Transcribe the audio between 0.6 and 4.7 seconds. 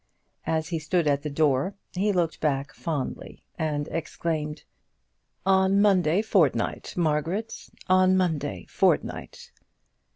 he stood at the door he looked back fondly and exclaimed